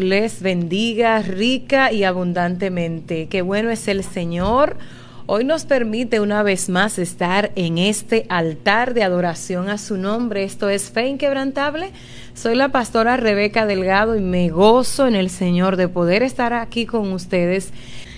[0.00, 3.26] Les bendiga rica y abundantemente.
[3.28, 4.78] Qué bueno es el Señor.
[5.26, 10.42] Hoy nos permite una vez más estar en este altar de adoración a su nombre.
[10.44, 11.90] Esto es Fe Inquebrantable.
[12.32, 16.86] Soy la pastora Rebeca Delgado y me gozo en el Señor de poder estar aquí
[16.86, 17.70] con ustedes.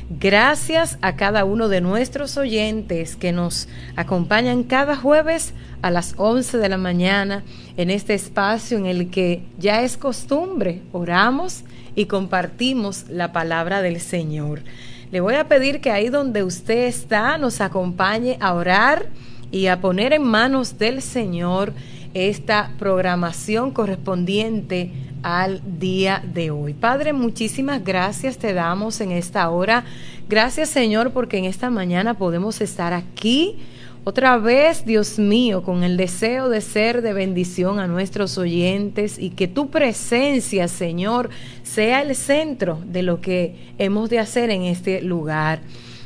[0.09, 6.59] Gracias a cada uno de nuestros oyentes que nos acompañan cada jueves a las 11
[6.59, 7.43] de la mañana
[7.77, 14.01] en este espacio en el que ya es costumbre, oramos y compartimos la palabra del
[14.01, 14.63] Señor.
[15.11, 19.07] Le voy a pedir que ahí donde usted está nos acompañe a orar
[19.51, 21.75] y a poner en manos del Señor
[22.15, 24.91] esta programación correspondiente
[25.23, 26.75] al día de hoy.
[26.75, 29.85] Padre, muchísimas gracias te damos en esta hora.
[30.29, 33.59] Gracias Señor porque en esta mañana podemos estar aquí
[34.05, 39.31] otra vez, Dios mío, con el deseo de ser de bendición a nuestros oyentes y
[39.31, 41.31] que tu presencia, Señor,
[41.63, 45.61] sea el centro de lo que hemos de hacer en este lugar.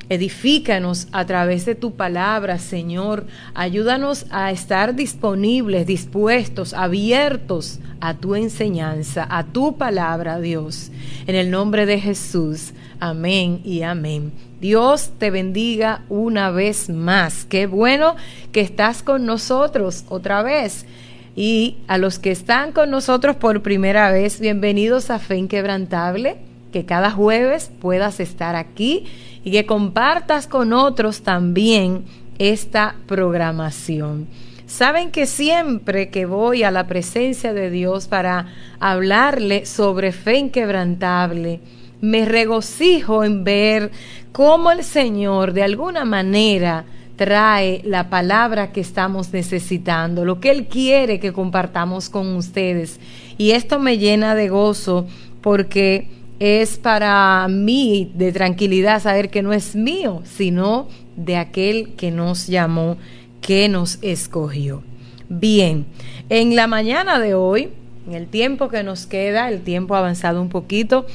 [0.08, 3.26] Edifícanos a través de tu palabra, Señor.
[3.54, 10.92] Ayúdanos a estar disponibles, dispuestos, abiertos a tu enseñanza, a tu palabra, Dios.
[11.26, 12.72] En el nombre de Jesús.
[13.00, 14.32] Amén y amén.
[14.60, 17.44] Dios te bendiga una vez más.
[17.44, 18.14] Qué bueno
[18.52, 20.86] que estás con nosotros otra vez.
[21.34, 26.45] Y a los que están con nosotros por primera vez, bienvenidos a Fe Inquebrantable.
[26.72, 29.06] Que cada jueves puedas estar aquí
[29.44, 32.04] y que compartas con otros también
[32.38, 34.26] esta programación.
[34.66, 38.48] Saben que siempre que voy a la presencia de Dios para
[38.80, 41.60] hablarle sobre fe inquebrantable,
[42.00, 43.92] me regocijo en ver
[44.32, 46.84] cómo el Señor de alguna manera
[47.14, 53.00] trae la palabra que estamos necesitando, lo que Él quiere que compartamos con ustedes.
[53.38, 55.06] Y esto me llena de gozo
[55.40, 56.08] porque
[56.38, 62.46] es para mí de tranquilidad saber que no es mío, sino de aquel que nos
[62.46, 62.96] llamó,
[63.40, 64.82] que nos escogió.
[65.28, 65.86] Bien,
[66.28, 67.70] en la mañana de hoy,
[68.06, 71.06] en el tiempo que nos queda, el tiempo ha avanzado un poquito,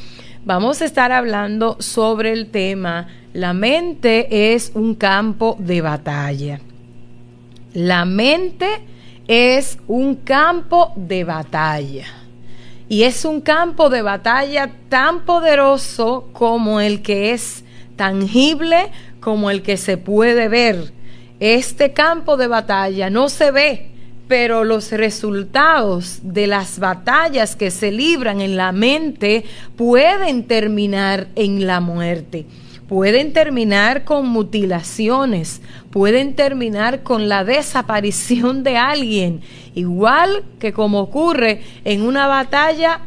[0.43, 6.59] vamos a estar hablando sobre el tema La mente es un campo de batalla.
[7.73, 8.67] La mente
[9.27, 12.20] es un campo de batalla.
[12.91, 17.63] Y es un campo de batalla tan poderoso como el que es
[17.95, 18.91] tangible,
[19.21, 20.91] como el que se puede ver.
[21.39, 23.91] Este campo de batalla no se ve,
[24.27, 29.45] pero los resultados de las batallas que se libran en la mente
[29.77, 32.45] pueden terminar en la muerte,
[32.89, 39.41] pueden terminar con mutilaciones, pueden terminar con la desaparición de alguien,
[39.75, 43.01] igual que como ocurre en una batalla,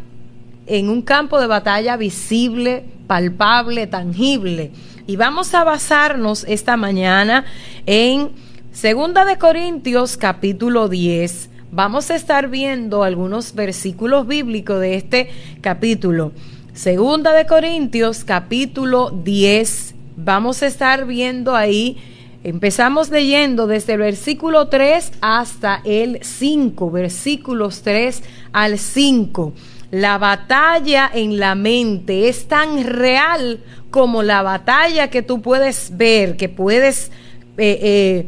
[0.67, 4.71] en un campo de batalla visible, palpable, tangible.
[5.06, 7.45] Y vamos a basarnos esta mañana
[7.87, 8.31] en
[8.72, 11.51] Segunda de Corintios capítulo 10.
[11.71, 15.31] Vamos a estar viendo algunos versículos bíblicos de este
[15.61, 16.33] capítulo.
[16.72, 19.95] Segunda de Corintios capítulo 10.
[20.16, 21.99] Vamos a estar viendo ahí
[22.44, 28.22] Empezamos leyendo desde el versículo 3 hasta el 5, versículos 3
[28.53, 29.55] al 5.
[29.91, 33.60] La batalla en la mente es tan real
[33.91, 37.10] como la batalla que tú puedes ver, que puedes
[37.56, 38.27] eh, eh,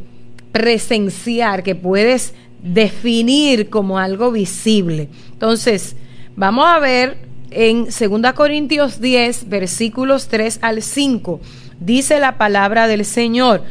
[0.50, 2.32] presenciar, que puedes
[2.62, 5.10] definir como algo visible.
[5.32, 5.94] Entonces,
[6.36, 7.18] vamos a ver
[7.50, 11.38] en 2 Corintios 10, versículos 3 al 5,
[11.80, 13.62] dice la palabra del Señor,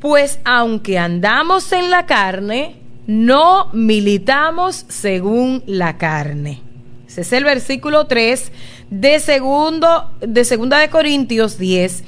[0.00, 2.76] pues aunque andamos en la carne,
[3.06, 6.62] no militamos según la carne.
[7.06, 8.52] Ese es el versículo 3
[8.90, 12.04] de segundo de segunda de Corintios 10,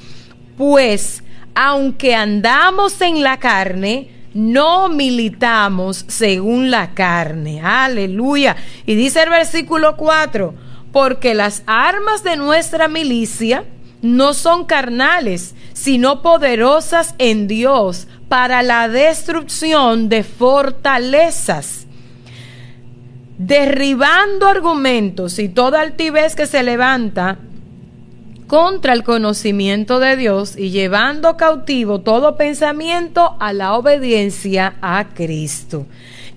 [0.57, 1.23] pues
[1.55, 7.61] aunque andamos en la carne, no militamos según la carne.
[7.61, 8.55] Aleluya.
[8.85, 10.55] Y dice el versículo 4,
[10.91, 13.65] porque las armas de nuestra milicia
[14.03, 21.87] no son carnales, sino poderosas en Dios para la destrucción de fortalezas
[23.37, 27.39] derribando argumentos y toda altivez que se levanta
[28.47, 35.87] contra el conocimiento de Dios y llevando cautivo todo pensamiento a la obediencia a Cristo.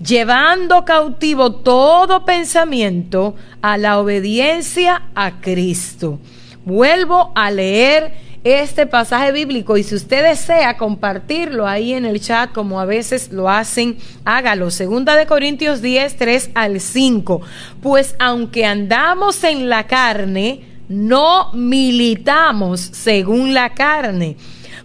[0.03, 6.19] Llevando cautivo todo pensamiento a la obediencia a Cristo.
[6.67, 8.11] Vuelvo a leer
[8.43, 13.31] este pasaje bíblico y si usted desea compartirlo ahí en el chat como a veces
[13.31, 14.69] lo hacen, hágalo.
[14.69, 17.39] Segunda de Corintios 10, 3 al 5.
[17.81, 24.35] Pues aunque andamos en la carne, no militamos según la carne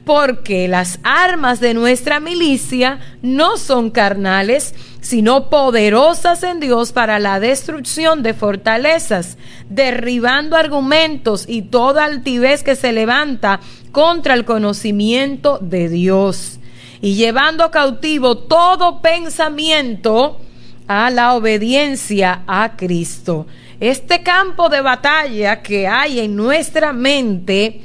[0.04, 7.40] porque las armas de nuestra milicia no son carnales, sino poderosas en Dios para la
[7.40, 9.36] destrucción de fortalezas,
[9.68, 13.60] derribando argumentos y toda altivez que se levanta
[13.92, 16.58] contra el conocimiento de Dios,
[17.00, 20.40] y llevando cautivo todo pensamiento
[20.86, 23.46] a la obediencia a Cristo.
[23.80, 27.80] Este campo de batalla que hay en nuestra mente,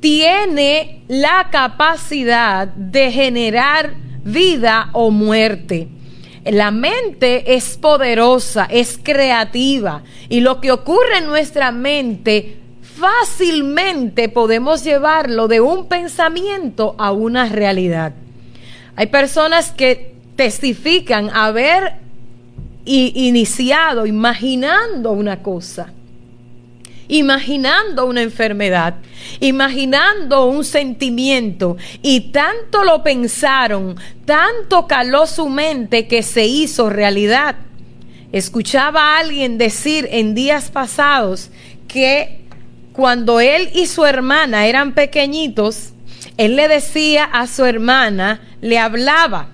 [0.00, 3.94] tiene la capacidad de generar
[4.24, 5.88] vida o muerte.
[6.44, 14.82] La mente es poderosa, es creativa y lo que ocurre en nuestra mente fácilmente podemos
[14.82, 18.14] llevarlo de un pensamiento a una realidad.
[18.96, 21.94] Hay personas que testifican haber
[22.84, 25.92] iniciado imaginando una cosa
[27.10, 28.94] imaginando una enfermedad,
[29.40, 37.56] imaginando un sentimiento, y tanto lo pensaron, tanto caló su mente que se hizo realidad.
[38.32, 41.50] Escuchaba a alguien decir en días pasados
[41.88, 42.40] que
[42.92, 45.92] cuando él y su hermana eran pequeñitos,
[46.36, 49.48] él le decía a su hermana, le hablaba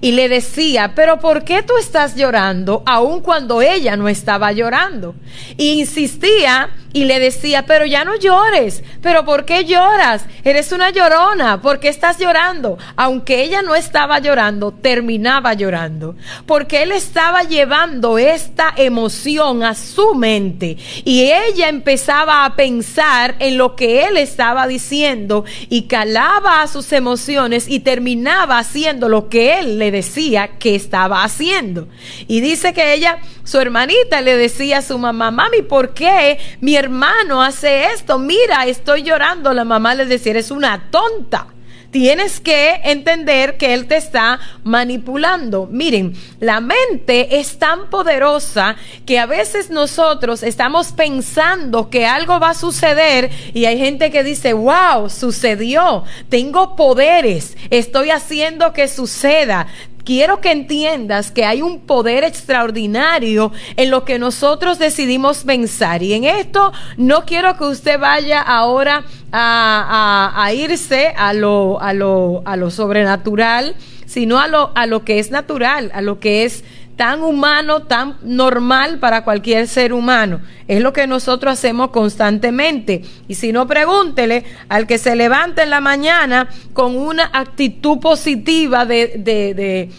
[0.00, 5.14] y le decía, pero ¿por qué tú estás llorando aun cuando ella no estaba llorando?
[5.56, 10.24] Y insistía y le decía, pero ya no llores, pero ¿por qué lloras?
[10.42, 12.78] Eres una llorona, ¿por qué estás llorando?
[12.96, 20.14] Aunque ella no estaba llorando, terminaba llorando, porque él estaba llevando esta emoción a su
[20.14, 26.68] mente y ella empezaba a pensar en lo que él estaba diciendo y calaba a
[26.68, 31.88] sus emociones y terminaba haciendo lo que él le decía que estaba haciendo.
[32.26, 36.77] Y dice que ella, su hermanita, le decía a su mamá, mami, ¿por qué mi
[36.78, 39.52] hermano hace esto, mira, estoy llorando.
[39.52, 41.46] La mamá le decía, eres una tonta.
[41.90, 45.66] Tienes que entender que Él te está manipulando.
[45.70, 48.76] Miren, la mente es tan poderosa
[49.06, 54.22] que a veces nosotros estamos pensando que algo va a suceder y hay gente que
[54.22, 59.66] dice, wow, sucedió, tengo poderes, estoy haciendo que suceda
[60.04, 66.02] quiero que entiendas que hay un poder extraordinario en lo que nosotros decidimos pensar.
[66.02, 72.42] Y en esto no quiero que usted vaya ahora a, irse a lo, a, lo,
[72.44, 76.64] a lo sobrenatural, sino a lo, a lo que es natural, a lo que es
[76.98, 80.40] tan humano, tan normal para cualquier ser humano.
[80.66, 83.02] Es lo que nosotros hacemos constantemente.
[83.28, 88.84] Y si no, pregúntele al que se levanta en la mañana con una actitud positiva
[88.84, 89.90] de, de,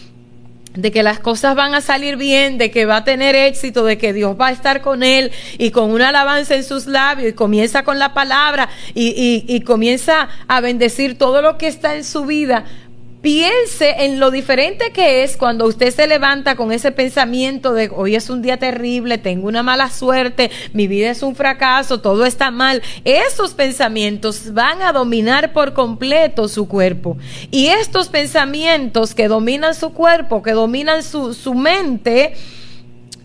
[0.74, 3.96] de que las cosas van a salir bien, de que va a tener éxito, de
[3.96, 7.32] que Dios va a estar con él y con una alabanza en sus labios y
[7.32, 12.04] comienza con la palabra y, y, y comienza a bendecir todo lo que está en
[12.04, 12.66] su vida,
[13.22, 18.14] Piense en lo diferente que es cuando usted se levanta con ese pensamiento de hoy
[18.14, 22.50] es un día terrible, tengo una mala suerte, mi vida es un fracaso, todo está
[22.50, 22.80] mal.
[23.04, 27.18] Esos pensamientos van a dominar por completo su cuerpo.
[27.50, 32.32] Y estos pensamientos que dominan su cuerpo, que dominan su, su mente,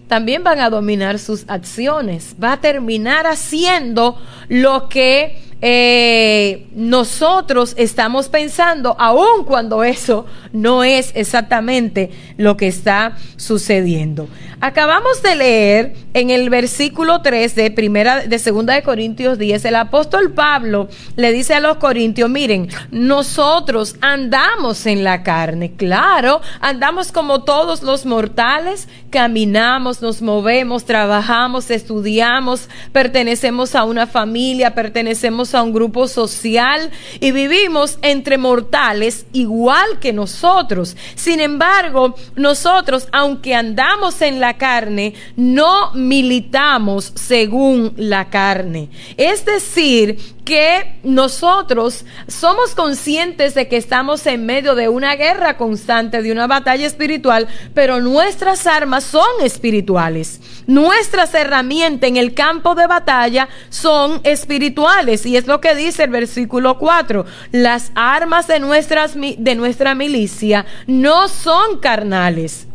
[0.10, 2.36] también van a dominar sus acciones.
[2.44, 11.12] Va a terminar haciendo lo que eh, nosotros estamos pensando, aun cuando eso no es
[11.16, 14.28] exactamente lo que está sucediendo.
[14.62, 19.76] Acabamos de leer en el versículo 3 de primera de segunda de Corintios 10, el
[19.76, 27.12] apóstol Pablo le dice a los corintios, miren, nosotros andamos en la carne, claro, andamos
[27.12, 35.64] como todos los mortales, caminamos, nos movemos, trabajamos, estudiamos, pertenecemos a una familia, pertenecemos a
[35.64, 40.96] un grupo social y vivimos entre mortales igual que nosotros.
[41.16, 48.90] Sin embargo, nosotros, aunque andamos en la carne, no militamos según la carne.
[49.18, 56.22] Es decir, que nosotros somos conscientes de que estamos en medio de una guerra constante,
[56.22, 60.40] de una batalla espiritual, pero nuestras armas son espirituales.
[60.68, 65.26] Nuestras herramientas en el campo de batalla son espirituales.
[65.26, 67.26] Y es lo que dice el versículo 4.
[67.52, 72.68] Las armas de, nuestras, de nuestra milicia no son carnales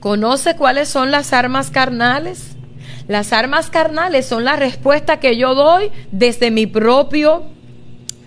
[0.00, 2.55] ¿Conoce cuáles son las armas carnales?
[3.08, 7.44] Las armas carnales son la respuesta que yo doy desde mi propio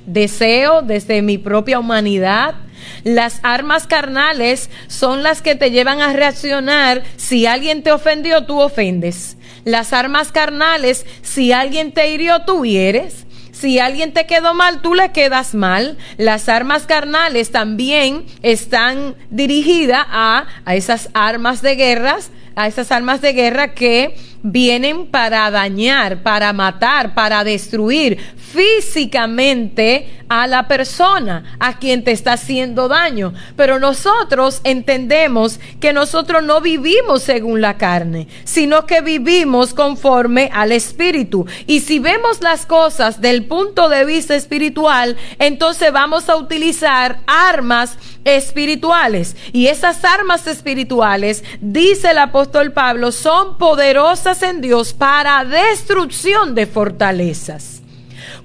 [0.06, 2.56] deseo, desde mi propia humanidad.
[3.04, 7.04] Las armas carnales son las que te llevan a reaccionar.
[7.18, 9.38] Si alguien te ofendió, tú ofendes.
[9.66, 13.26] Las armas carnales, si alguien te hirió, tú hieres.
[13.52, 15.98] Si alguien te quedó mal, tú le quedas mal.
[16.18, 23.20] Las armas carnales también están dirigidas a, a esas armas de guerras, a esas armas
[23.20, 31.80] de guerra que vienen para dañar, para matar, para destruir físicamente a la persona a
[31.80, 33.34] quien te está haciendo daño.
[33.56, 40.72] Pero nosotros entendemos que nosotros no vivimos según la carne, sino que vivimos conforme al
[40.72, 41.46] Espíritu.
[41.68, 47.98] Y si vemos las cosas del punto de vista espiritual, entonces vamos a utilizar armas
[48.24, 49.36] espirituales.
[49.52, 56.68] Y esas armas espirituales, dice el apóstol Pablo, son poderosas en Dios para destrucción de
[56.68, 57.82] fortalezas.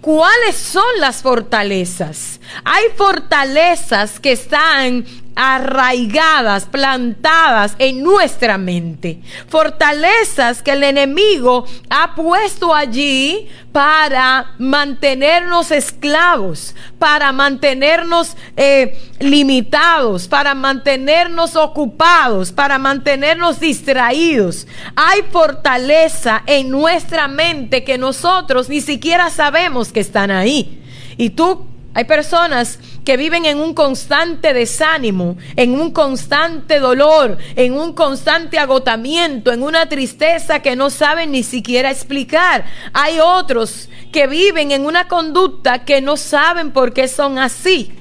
[0.01, 2.41] ¿Cuáles son las fortalezas?
[2.65, 5.05] Hay fortalezas que están
[5.37, 9.21] arraigadas, plantadas en nuestra mente.
[9.49, 20.55] Fortalezas que el enemigo ha puesto allí para mantenernos esclavos, para mantenernos eh, limitados, para
[20.55, 24.69] mantenernos ocupados, para mantenernos distraídos.
[24.95, 30.81] Hay fortaleza en nuestra mente que nosotros ni siquiera sabemos que están ahí.
[31.17, 37.75] Y tú hay personas que viven en un constante desánimo, en un constante dolor, en
[37.75, 42.65] un constante agotamiento, en una tristeza que no saben ni siquiera explicar.
[42.93, 47.93] Hay otros que viven en una conducta que no saben por qué son así.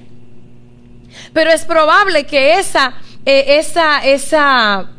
[1.31, 2.95] Pero es probable que esa,
[3.25, 4.89] eh, esa, esa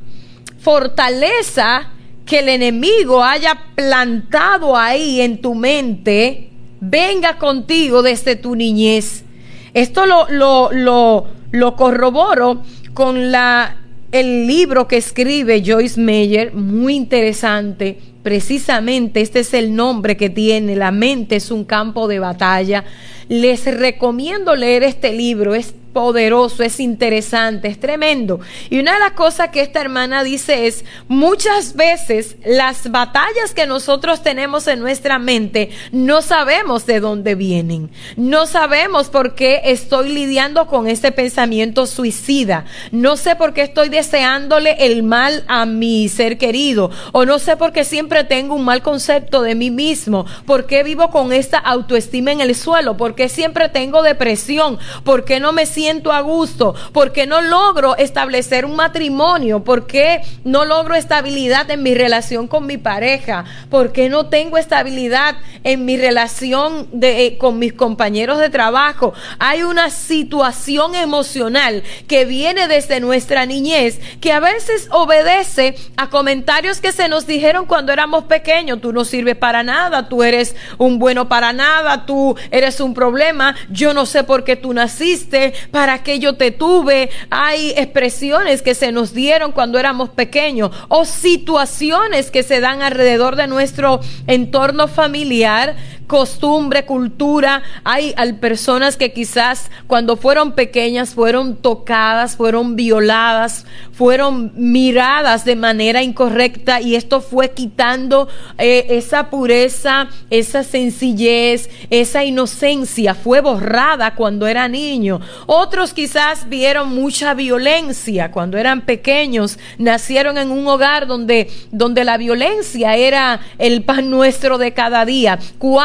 [0.61, 1.91] fortaleza
[2.25, 6.54] que el enemigo haya plantado ahí en tu mente,
[6.88, 9.25] venga contigo desde tu niñez.
[9.73, 12.62] Esto lo, lo, lo, lo corroboro
[12.93, 13.76] con la,
[14.12, 17.99] el libro que escribe Joyce Meyer, muy interesante.
[18.23, 22.85] Precisamente este es el nombre que tiene, La mente es un campo de batalla.
[23.29, 28.41] Les recomiendo leer este libro, es poderoso, es interesante, es tremendo.
[28.69, 33.67] Y una de las cosas que esta hermana dice es, muchas veces las batallas que
[33.67, 37.91] nosotros tenemos en nuestra mente no sabemos de dónde vienen.
[38.17, 42.67] No sabemos por qué estoy lidiando con ese pensamiento suicida.
[42.91, 46.91] No sé por qué estoy deseándole el mal a mi ser querido.
[47.13, 50.27] O no sé por qué siempre tengo un mal concepto de mí mismo.
[50.45, 52.97] ¿Por qué vivo con esta autoestima en el suelo?
[52.97, 54.79] ¿Por qué siempre tengo depresión?
[55.05, 56.75] ¿Por qué no me siento a gusto?
[56.93, 59.64] porque no logro establecer un matrimonio?
[59.64, 63.45] ¿Por qué no logro estabilidad en mi relación con mi pareja?
[63.71, 69.12] ¿Por qué no tengo estabilidad en mi relación de, eh, con mis compañeros de trabajo?
[69.38, 76.81] Hay una situación emocional que viene desde nuestra niñez que a veces obedece a comentarios
[76.81, 78.81] que se nos dijeron cuando éramos pequeños.
[78.81, 83.55] Tú no sirves para nada, tú eres un bueno para nada, tú eres un problema,
[83.71, 87.11] yo no sé por qué tú naciste, para que yo te tuve.
[87.31, 93.35] Hay expresiones que se nos dieron cuando éramos pequeños o situaciones que se dan alrededor
[93.35, 95.75] de nuestro entorno familiar
[96.07, 97.63] costumbre, cultura.
[97.85, 106.03] Hay, personas que quizás cuando fueron pequeñas fueron tocadas, fueron violadas, fueron miradas de manera
[106.03, 113.15] incorrecta y esto fue quitando eh, esa pureza, esa sencillez, esa inocencia.
[113.15, 115.21] Fue borrada cuando era niño.
[115.47, 122.17] Otros quizás vieron mucha violencia cuando eran pequeños, nacieron en un hogar donde, donde la
[122.17, 125.39] violencia era el pan nuestro de cada día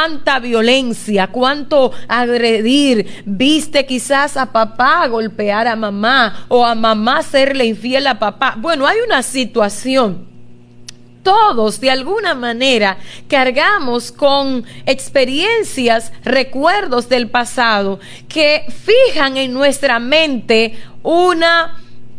[0.09, 3.23] cuánta violencia, cuánto agredir.
[3.25, 8.55] Viste quizás a papá golpear a mamá o a mamá serle infiel a papá.
[8.57, 10.27] Bueno, hay una situación
[11.21, 12.97] todos de alguna manera
[13.27, 17.99] cargamos con experiencias, recuerdos del pasado
[18.29, 21.77] que fijan en nuestra mente una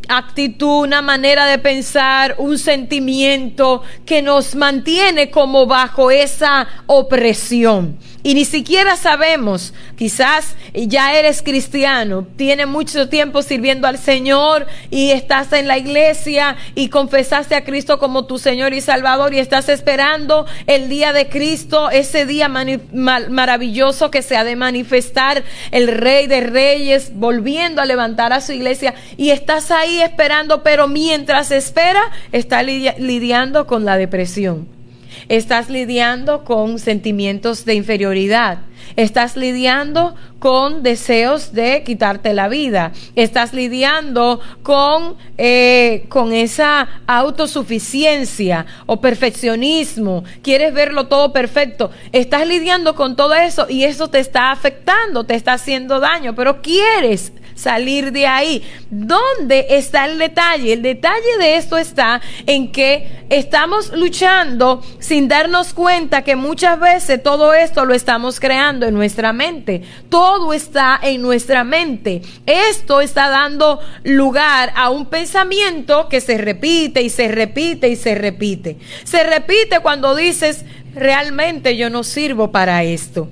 [0.09, 7.99] actitud, una manera de pensar, un sentimiento que nos mantiene como bajo esa opresión.
[8.23, 15.11] Y ni siquiera sabemos, quizás ya eres cristiano, tienes mucho tiempo sirviendo al Señor y
[15.11, 19.71] estás en la iglesia y confesaste a Cristo como tu Señor y Salvador y estás
[19.71, 26.26] esperando el día de Cristo, ese día maravilloso que se ha de manifestar el Rey
[26.26, 32.02] de Reyes volviendo a levantar a su iglesia y estás ahí esperando, pero mientras espera,
[32.33, 34.80] está lidiando con la depresión
[35.28, 38.59] Estás lidiando con sentimientos de inferioridad.
[38.97, 42.92] Estás lidiando con deseos de quitarte la vida.
[43.14, 50.25] Estás lidiando con, eh, con esa autosuficiencia o perfeccionismo.
[50.42, 51.90] Quieres verlo todo perfecto.
[52.11, 56.61] Estás lidiando con todo eso y eso te está afectando, te está haciendo daño, pero
[56.62, 58.62] quieres salir de ahí.
[58.90, 60.72] ¿Dónde está el detalle?
[60.72, 67.22] El detalle de esto está en que estamos luchando sin darnos cuenta que muchas veces
[67.22, 69.82] todo esto lo estamos creando en nuestra mente.
[70.08, 72.22] Todo está en nuestra mente.
[72.46, 78.14] Esto está dando lugar a un pensamiento que se repite y se repite y se
[78.14, 78.78] repite.
[79.04, 80.64] Se repite cuando dices,
[80.94, 83.28] realmente yo no sirvo para esto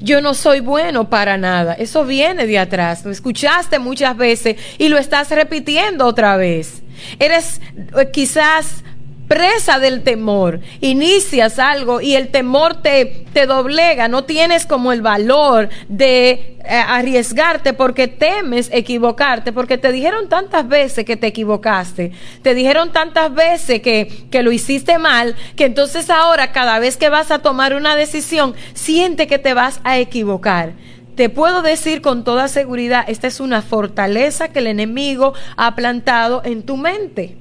[0.00, 1.74] yo no soy bueno para nada.
[1.74, 3.04] Eso viene de atrás.
[3.04, 6.82] Lo escuchaste muchas veces y lo estás repitiendo otra vez.
[7.18, 7.60] Eres
[7.96, 8.82] eh, quizás
[9.30, 10.58] presa del temor.
[10.80, 16.56] Inicias algo y el temor te, te doblega, no tienes como el valor de eh,
[16.68, 22.10] arriesgarte porque temes equivocarte, porque te dijeron tantas veces que te equivocaste,
[22.42, 27.08] te dijeron tantas veces que, que lo hiciste mal, que entonces ahora cada vez que
[27.08, 30.72] vas a tomar una decisión, siente que te vas a equivocar.
[31.14, 36.42] Te puedo decir con toda seguridad, esta es una fortaleza que el enemigo ha plantado
[36.44, 37.36] en tu mente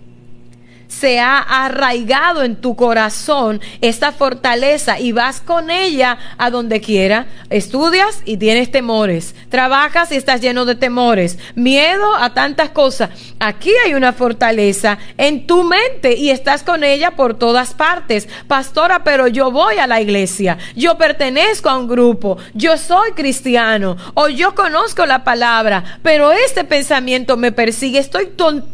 [0.89, 7.27] se ha arraigado en tu corazón esta fortaleza y vas con ella a donde quiera.
[7.49, 9.35] Estudias y tienes temores.
[9.49, 11.37] Trabajas y estás lleno de temores.
[11.55, 13.11] Miedo a tantas cosas.
[13.39, 18.27] Aquí hay una fortaleza en tu mente y estás con ella por todas partes.
[18.47, 20.57] Pastora, pero yo voy a la iglesia.
[20.75, 22.37] Yo pertenezco a un grupo.
[22.53, 23.95] Yo soy cristiano.
[24.15, 25.99] O yo conozco la palabra.
[26.01, 27.99] Pero este pensamiento me persigue.
[27.99, 28.31] Estoy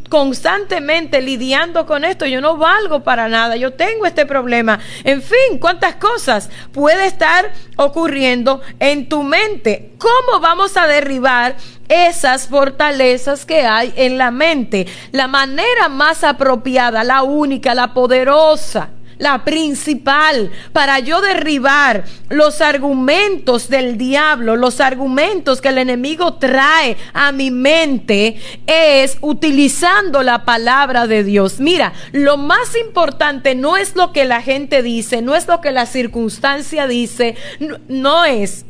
[0.09, 4.79] constantemente lidiando con esto, yo no valgo para nada, yo tengo este problema.
[5.03, 9.93] En fin, cuántas cosas puede estar ocurriendo en tu mente.
[9.97, 11.55] ¿Cómo vamos a derribar
[11.87, 14.87] esas fortalezas que hay en la mente?
[15.11, 23.69] La manera más apropiada, la única, la poderosa la principal para yo derribar los argumentos
[23.69, 31.07] del diablo, los argumentos que el enemigo trae a mi mente es utilizando la palabra
[31.07, 31.59] de Dios.
[31.59, 35.71] Mira, lo más importante no es lo que la gente dice, no es lo que
[35.71, 37.35] la circunstancia dice,
[37.87, 38.65] no, es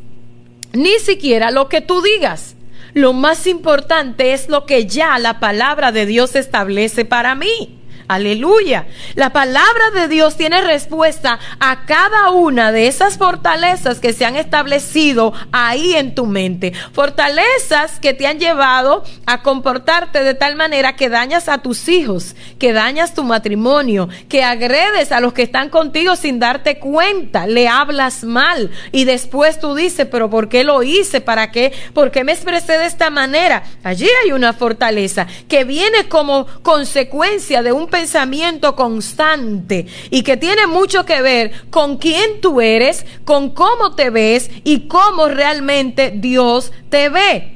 [0.72, 2.54] ni siquiera lo que tú digas.
[2.92, 7.78] Lo más importante es lo que ya la palabra de Dios establece para mí.
[8.08, 8.86] Aleluya.
[9.14, 14.36] La palabra de Dios tiene respuesta a cada una de esas fortalezas que se han
[14.36, 16.72] establecido ahí en tu mente.
[16.92, 22.36] Fortalezas que te han llevado a comportarte de tal manera que dañas a tus hijos,
[22.58, 27.66] que dañas tu matrimonio, que agredes a los que están contigo sin darte cuenta, le
[27.66, 31.20] hablas mal y después tú dices, pero ¿por qué lo hice?
[31.20, 31.72] ¿Para qué?
[31.92, 33.64] ¿Por qué me expresé de esta manera?
[33.82, 40.66] Allí hay una fortaleza que viene como consecuencia de un pensamiento constante y que tiene
[40.66, 46.72] mucho que ver con quién tú eres, con cómo te ves y cómo realmente Dios
[46.90, 47.52] te ve.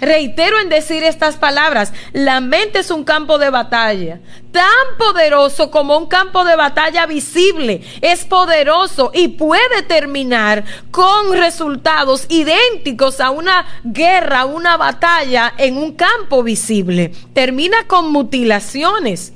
[0.00, 5.98] Reitero en decir estas palabras, la mente es un campo de batalla, tan poderoso como
[5.98, 13.66] un campo de batalla visible, es poderoso y puede terminar con resultados idénticos a una
[13.84, 17.12] guerra, una batalla en un campo visible.
[17.34, 19.34] Termina con mutilaciones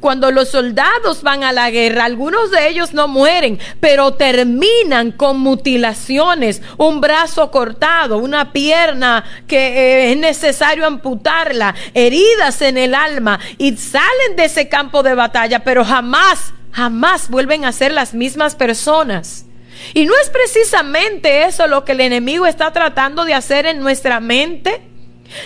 [0.00, 5.40] cuando los soldados van a la guerra, algunos de ellos no mueren, pero terminan con
[5.40, 13.40] mutilaciones, un brazo cortado, una pierna que eh, es necesario amputarla, heridas en el alma
[13.58, 18.54] y salen de ese campo de batalla, pero jamás, jamás vuelven a ser las mismas
[18.54, 19.46] personas.
[19.94, 24.20] Y no es precisamente eso lo que el enemigo está tratando de hacer en nuestra
[24.20, 24.89] mente.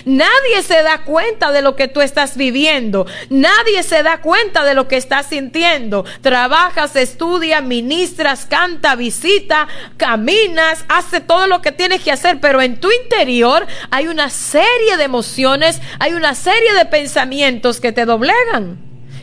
[0.05, 3.05] Nadie se da cuenta de lo que tú estás viviendo.
[3.29, 6.05] Nadie se da cuenta de lo que estás sintiendo.
[6.21, 9.67] Trabajas, estudias, ministras, canta, visita,
[9.97, 14.97] caminas, hace todo lo que tienes que hacer, pero en tu interior hay una serie
[14.97, 18.77] de emociones, hay una serie de pensamientos que te doblegan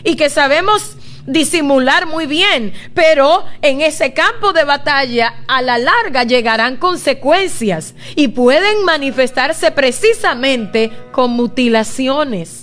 [0.05, 6.25] y que sabemos disimular muy bien, pero en ese campo de batalla a la larga
[6.25, 12.62] llegarán consecuencias y pueden manifestarse precisamente con mutilaciones.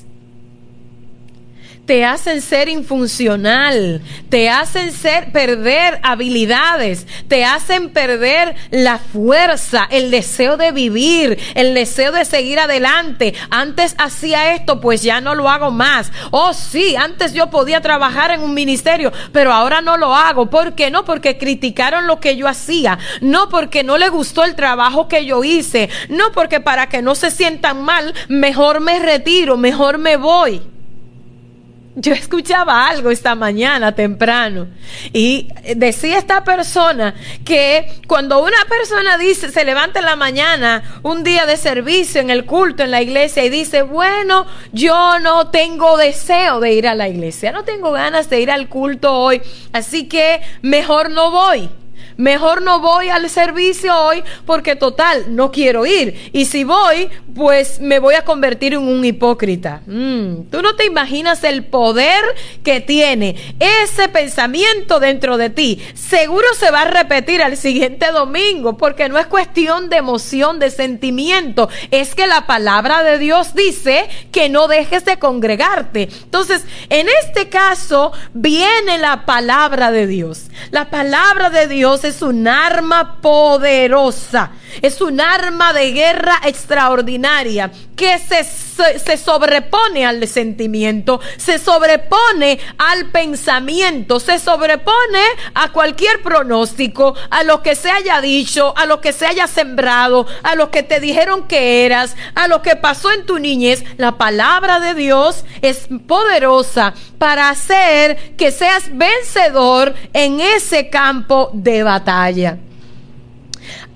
[1.89, 10.11] Te hacen ser infuncional, te hacen ser perder habilidades, te hacen perder la fuerza, el
[10.11, 13.33] deseo de vivir, el deseo de seguir adelante.
[13.49, 16.11] Antes hacía esto, pues ya no lo hago más.
[16.29, 20.47] Oh, sí, antes yo podía trabajar en un ministerio, pero ahora no lo hago.
[20.47, 21.05] ¿Por qué no?
[21.05, 25.43] Porque criticaron lo que yo hacía, no porque no le gustó el trabajo que yo
[25.43, 30.61] hice, no porque para que no se sientan mal, mejor me retiro, mejor me voy.
[32.01, 34.67] Yo escuchaba algo esta mañana temprano
[35.11, 41.25] y decía esta persona que cuando una persona dice, se levanta en la mañana, un
[41.25, 45.97] día de servicio en el culto en la iglesia y dice, bueno, yo no tengo
[45.97, 49.41] deseo de ir a la iglesia, no tengo ganas de ir al culto hoy,
[49.73, 51.69] así que mejor no voy.
[52.19, 56.29] Mejor no voy al servicio hoy porque total, no quiero ir.
[56.33, 59.81] Y si voy, pues me voy a convertir en un hipócrita.
[59.85, 62.21] Mm, Tú no te imaginas el poder
[62.61, 65.81] que tiene ese pensamiento dentro de ti.
[65.93, 70.71] Seguro se va a repetir al siguiente domingo porque no es cuestión de emoción, de
[70.71, 71.69] sentimiento.
[71.89, 76.09] Es que la palabra de Dios dice que no dejes de congregarte.
[76.23, 80.47] Entonces, en este caso viene la palabra de Dios.
[80.71, 84.51] La palabra de Dios es un arma poderosa,
[84.81, 93.07] es un arma de guerra extraordinaria que se, se, sobrepone al sentimiento, se sobrepone al
[93.07, 95.21] pensamiento, se sobrepone
[95.53, 100.27] a cualquier pronóstico, a lo que se haya dicho, a lo que se haya sembrado,
[100.43, 103.83] a lo que te dijeron que eras, a lo que pasó en tu niñez.
[103.97, 111.83] La palabra de Dios es poderosa para hacer que seas vencedor en ese campo de
[111.83, 112.59] batalla.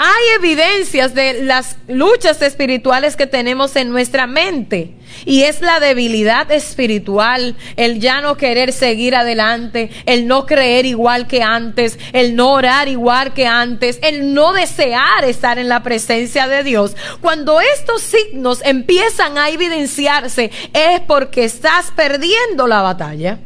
[0.06, 4.96] Hay evidencias de las luchas espirituales que tenemos en nuestra mente.
[5.24, 11.26] Y es la debilidad espiritual, el ya no querer seguir adelante, el no creer igual
[11.26, 16.50] que antes, el no orar igual que antes, el no desear estar en la presencia
[16.50, 16.98] de Dios.
[17.22, 23.39] Cuando estos signos empiezan a evidenciarse es porque estás perdiendo la batalla.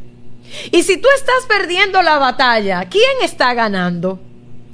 [0.72, 4.22] Y si tú estás perdiendo la batalla, ¿quién está ganando?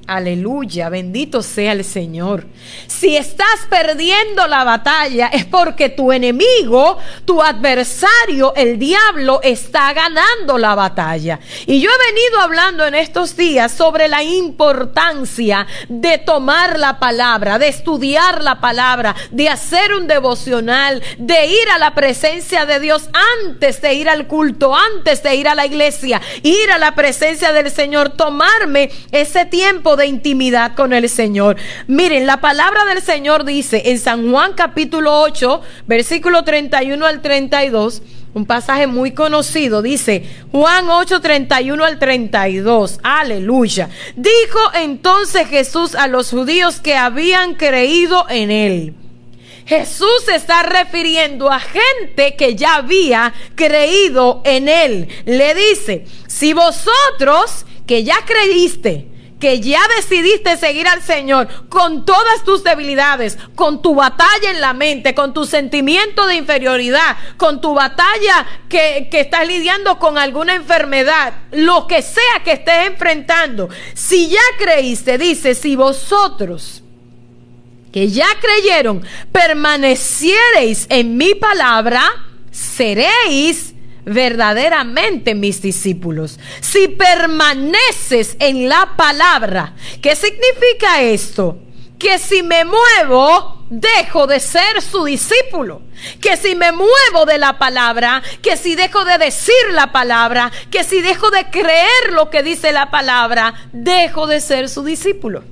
[0.06, 2.46] Aleluya, bendito sea el Señor.
[2.88, 10.58] Si estás perdiendo la batalla es porque tu enemigo, tu adversario, el diablo, está ganando
[10.58, 11.40] la batalla.
[11.66, 17.58] Y yo he venido hablando en estos días sobre la importancia de tomar la palabra,
[17.58, 23.10] de estudiar la palabra, de hacer un devocional, de ir a la presencia de Dios
[23.46, 27.54] antes de ir al culto, antes de ir a la iglesia, ir a la presencia
[27.54, 29.46] del Señor, tomarme ese
[29.96, 31.58] de intimidad con el Señor.
[31.88, 38.02] Miren, la palabra del Señor dice en San Juan capítulo 8, versículo 31 al 32,
[38.34, 43.90] un pasaje muy conocido, dice Juan 8, 31 al 32, aleluya.
[44.16, 48.96] Dijo entonces Jesús a los judíos que habían creído en él.
[49.66, 55.08] Jesús se está refiriendo a gente que ya había creído en Él.
[55.26, 59.08] Le dice, si vosotros que ya creíste,
[59.44, 64.72] que ya decidiste seguir al Señor con todas tus debilidades, con tu batalla en la
[64.72, 70.56] mente, con tu sentimiento de inferioridad, con tu batalla que, que estás lidiando con alguna
[70.56, 76.82] enfermedad, lo que sea que estés enfrentando, si ya creíste, dice, si vosotros
[77.92, 82.02] que ya creyeron, permaneciereis en mi palabra,
[82.50, 83.73] seréis
[84.06, 86.40] verdaderamente mis discípulos.
[86.62, 91.58] Si permaneces en la palabra, ¿qué significa esto?
[91.98, 95.82] Que si me muevo, dejo de ser su discípulo.
[96.20, 100.84] Que si me muevo de la palabra, que si dejo de decir la palabra, que
[100.84, 105.44] si dejo de creer lo que dice la palabra, dejo de ser su discípulo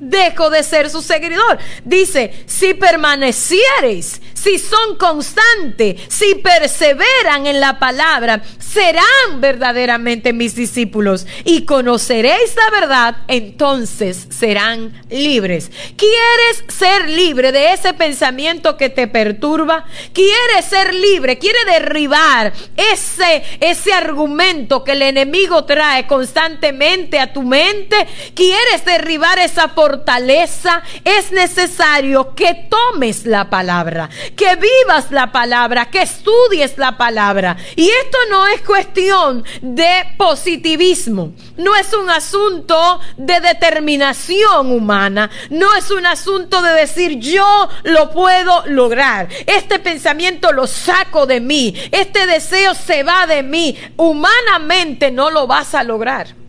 [0.00, 1.58] dejo de ser su seguidor.
[1.84, 11.26] Dice, si permaneciereis, si son constantes, si perseveran en la palabra, serán verdaderamente mis discípulos
[11.44, 15.70] y conoceréis la verdad, entonces serán libres.
[15.96, 19.84] ¿Quieres ser libre de ese pensamiento que te perturba?
[20.12, 21.38] ¿Quieres ser libre?
[21.38, 27.96] ¿Quiere derribar ese, ese argumento que el enemigo trae constantemente a tu mente?
[28.34, 30.82] ¿Quieres derribar esa fortaleza?
[31.04, 37.56] Es necesario que tomes la palabra, que vivas la palabra, que estudies la palabra.
[37.76, 45.74] Y esto no es cuestión de positivismo, no es un asunto de determinación humana, no
[45.74, 51.74] es un asunto de decir yo lo puedo lograr, este pensamiento lo saco de mí,
[51.90, 56.47] este deseo se va de mí, humanamente no lo vas a lograr.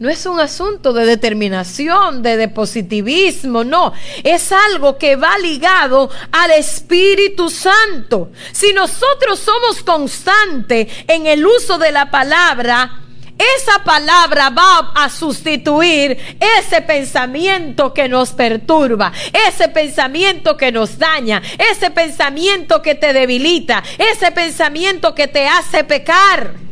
[0.00, 3.92] No es un asunto de determinación, de, positivismo, no.
[4.24, 8.32] Es algo que va ligado al Espíritu Santo.
[8.50, 13.02] Si nosotros somos constantes en el uso de la palabra,
[13.38, 19.12] esa palabra va a sustituir ese pensamiento que nos perturba,
[19.48, 25.84] ese pensamiento que nos daña, ese pensamiento que te debilita, ese pensamiento que te hace
[25.84, 26.64] pecar.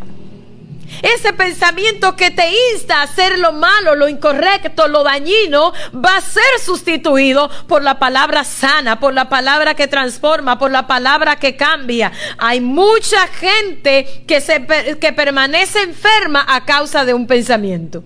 [1.02, 6.20] Ese pensamiento que te insta a hacer lo malo, lo incorrecto, lo dañino, va a
[6.20, 11.56] ser sustituido por la palabra sana, por la palabra que transforma, por la palabra que
[11.56, 12.12] cambia.
[12.38, 14.64] Hay mucha gente que, se,
[15.00, 18.04] que permanece enferma a causa de un pensamiento.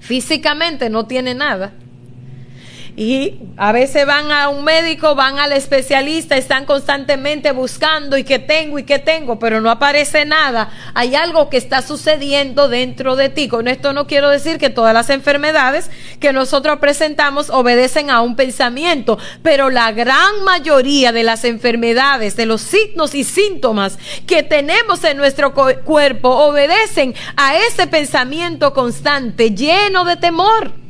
[0.00, 1.72] Físicamente no tiene nada
[3.00, 8.38] y a veces van a un médico, van al especialista, están constantemente buscando y qué
[8.38, 10.68] tengo y qué tengo, pero no aparece nada.
[10.92, 13.48] Hay algo que está sucediendo dentro de ti.
[13.48, 18.36] Con esto no quiero decir que todas las enfermedades que nosotros presentamos obedecen a un
[18.36, 25.02] pensamiento, pero la gran mayoría de las enfermedades, de los signos y síntomas que tenemos
[25.04, 30.89] en nuestro cuerpo obedecen a ese pensamiento constante lleno de temor.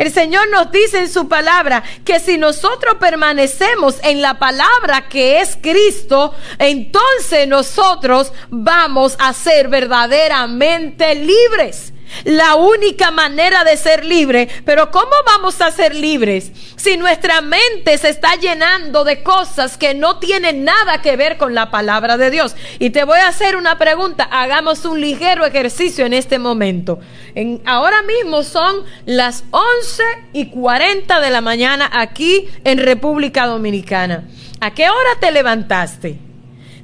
[0.00, 5.42] El Señor nos dice en su palabra que si nosotros permanecemos en la palabra que
[5.42, 11.92] es Cristo, entonces nosotros vamos a ser verdaderamente libres
[12.24, 14.48] la única manera de ser libre.
[14.64, 19.94] Pero ¿cómo vamos a ser libres si nuestra mente se está llenando de cosas que
[19.94, 22.56] no tienen nada que ver con la palabra de Dios?
[22.78, 24.28] Y te voy a hacer una pregunta.
[24.30, 26.98] Hagamos un ligero ejercicio en este momento.
[27.34, 34.24] En, ahora mismo son las 11 y 40 de la mañana aquí en República Dominicana.
[34.60, 36.18] ¿A qué hora te levantaste?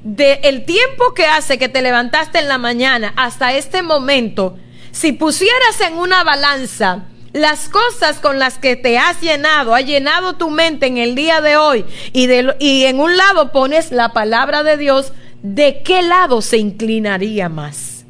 [0.02, 4.56] De el tiempo que hace que te levantaste en la mañana hasta este momento,
[4.98, 7.04] si pusieras en una balanza
[7.34, 11.42] las cosas con las que te has llenado, ha llenado tu mente en el día
[11.42, 12.26] de hoy, y,
[12.60, 18.06] y en un lado pones la palabra de Dios, ¿de qué lado se inclinaría más?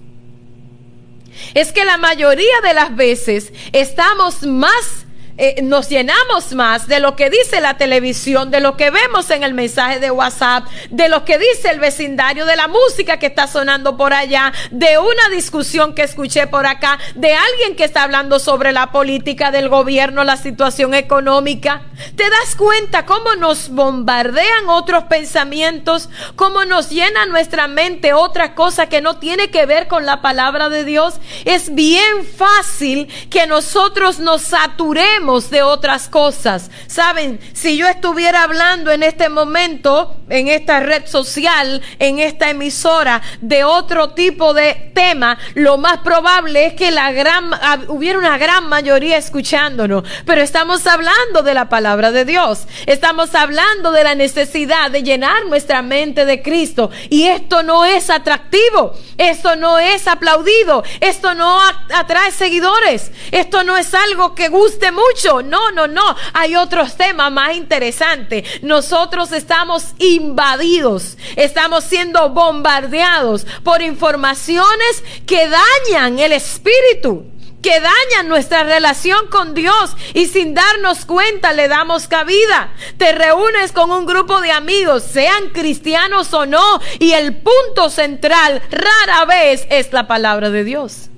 [1.55, 5.06] Es que la mayoría de las veces estamos más
[5.39, 9.43] eh, nos llenamos más de lo que dice la televisión, de lo que vemos en
[9.43, 13.47] el mensaje de WhatsApp, de lo que dice el vecindario, de la música que está
[13.47, 18.39] sonando por allá, de una discusión que escuché por acá, de alguien que está hablando
[18.39, 21.83] sobre la política del gobierno, la situación económica.
[22.15, 28.89] ¿Te das cuenta cómo nos bombardean otros pensamientos, cómo nos llena nuestra mente otra cosa
[28.89, 31.15] que no tiene que ver con la palabra de Dios?
[31.45, 36.71] Es bien fácil que nosotros nos saturemos de otras cosas.
[36.87, 43.23] Saben, si yo estuviera hablando en este momento, en esta red social, en esta emisora,
[43.41, 47.51] de otro tipo de tema, lo más probable es que la gran,
[47.89, 50.05] hubiera una gran mayoría escuchándonos.
[50.27, 52.67] Pero estamos hablando de la palabra de Dios.
[52.87, 56.91] Estamos hablando de la necesidad de llenar nuestra mente de Cristo.
[57.11, 58.95] Y esto no es atractivo.
[59.19, 60.83] Esto no es aplaudido.
[61.01, 61.61] Esto no
[61.95, 63.13] atrae seguidores.
[63.31, 66.17] Esto no es algo que guste mucho no, no, no.
[66.33, 68.63] Hay otros temas más interesantes.
[68.63, 77.25] Nosotros estamos invadidos, estamos siendo bombardeados por informaciones que dañan el espíritu
[77.67, 82.73] que dañan nuestra relación con Dios y sin darnos cuenta le damos cabida.
[82.97, 88.63] Te reúnes con un grupo de amigos, sean cristianos o no, y el punto central
[88.71, 91.11] rara vez es la palabra de Dios.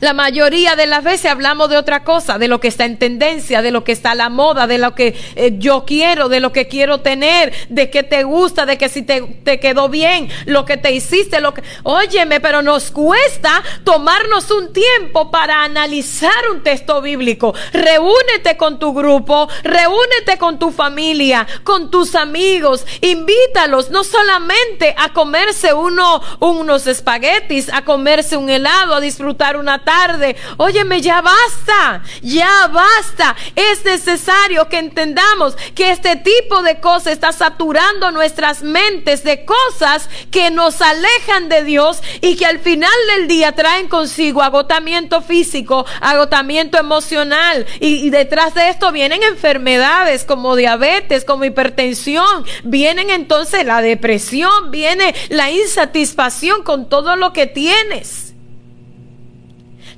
[0.00, 3.62] La mayoría de las veces hablamos de otra cosa, de lo que está en tendencia,
[3.62, 6.52] de lo que está a la moda, de lo que eh, yo quiero, de lo
[6.52, 10.64] que quiero tener, de que te gusta, de que si te, te quedó bien, lo
[10.64, 11.62] que te hiciste, lo que...
[11.82, 17.54] Óyeme, pero nos cuesta tomarnos un tiempo para analizar un texto bíblico.
[17.72, 25.12] Reúnete con tu grupo, reúnete con tu familia, con tus amigos, invítalos no solamente a
[25.12, 30.36] comerse uno, unos espaguetis, a comerse un helado, a disfrutar una tarde.
[30.56, 33.34] Óyeme, ya basta, ya basta.
[33.56, 40.08] Es necesario que entendamos que este tipo de cosas está saturando nuestras mentes de cosas
[40.30, 45.84] que nos alejan de Dios y que al final del día traen consigo agotamiento físico,
[46.00, 53.64] agotamiento emocional y, y detrás de esto vienen enfermedades como diabetes, como hipertensión, vienen entonces
[53.66, 58.29] la depresión, viene la insatisfacción con todo lo que tienes.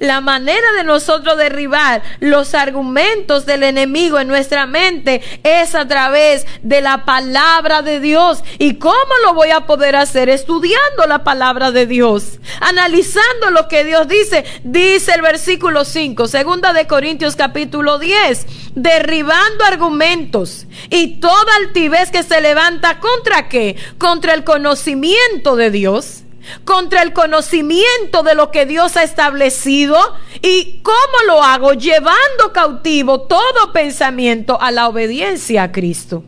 [0.02, 6.44] La manera de nosotros derribar los argumentos del enemigo en nuestra mente es a través
[6.64, 8.42] de la palabra de Dios.
[8.58, 10.28] ¿Y cómo lo voy a poder hacer?
[10.28, 14.44] Estudiando la palabra de Dios, analizando lo que Dios dice.
[14.64, 22.24] Dice el versículo 5, segunda de Corintios capítulo 10, derribando argumentos y toda altivez que
[22.24, 23.76] se levanta contra qué?
[23.98, 26.24] Contra el conocimiento de Dios
[26.64, 29.98] contra el conocimiento de lo que Dios ha establecido.
[30.40, 31.72] ¿Y cómo lo hago?
[31.74, 36.24] Llevando cautivo todo pensamiento a la obediencia a Cristo.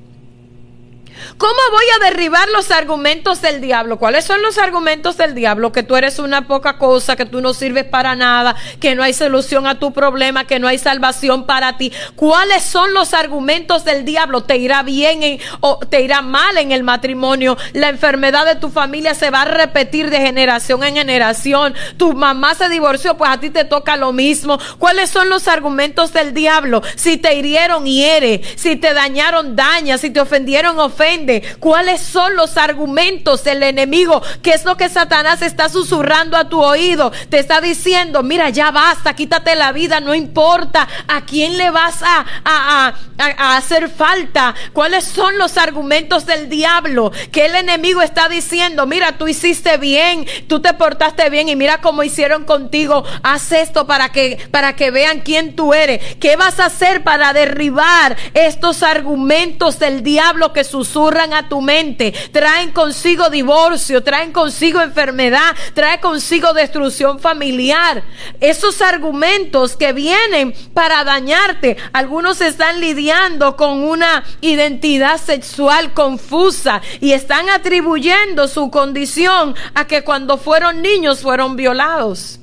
[1.39, 3.99] ¿Cómo voy a derribar los argumentos del diablo?
[3.99, 5.73] ¿Cuáles son los argumentos del diablo?
[5.73, 9.13] Que tú eres una poca cosa, que tú no sirves para nada, que no hay
[9.15, 11.93] solución a tu problema, que no hay salvación para ti.
[12.17, 14.45] ¿Cuáles son los argumentos del diablo?
[14.45, 17.57] ¿Te irá bien o te irá mal en el matrimonio?
[17.73, 21.75] La enfermedad de tu familia se va a repetir de generación en generación.
[21.97, 24.59] Tu mamá se divorció, pues a ti te toca lo mismo.
[24.79, 26.83] ¿Cuáles son los argumentos del diablo?
[26.97, 28.43] Si te hirieron, hiere.
[28.57, 29.99] Si te dañaron, daña.
[29.99, 31.14] Si te ofendieron, ofende
[31.61, 36.63] cuáles son los argumentos del enemigo, qué es lo que Satanás está susurrando a tu
[36.63, 41.71] oído, te está diciendo, mira, ya basta, quítate la vida, no importa a quién le
[41.71, 48.03] vas a, a, a, hacer falta, cuáles son los argumentos del diablo, que el enemigo
[48.03, 53.05] está diciendo, mira, tú hiciste bien, tú te portaste bien y mira cómo hicieron contigo,
[53.23, 57.33] haz esto para que, para que vean quién tú eres, qué vas a hacer para
[57.33, 64.81] derribar estos argumentos del diablo que susurran a tu mente, traen consigo divorcio, traen consigo
[64.81, 68.05] enfermedad, traen consigo destrucción familiar.
[68.41, 77.13] Esos argumentos que vienen para dañarte, algunos están lidiando con una identidad sexual confusa y
[77.13, 82.39] están atribuyendo su condición a que cuando fueron niños fueron violados.